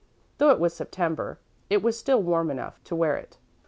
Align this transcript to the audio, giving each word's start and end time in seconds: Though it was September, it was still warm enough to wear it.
Though 0.39 0.49
it 0.49 0.59
was 0.59 0.73
September, 0.73 1.37
it 1.69 1.83
was 1.83 1.95
still 1.95 2.23
warm 2.23 2.49
enough 2.49 2.83
to 2.85 2.95
wear 2.95 3.17
it. 3.17 3.37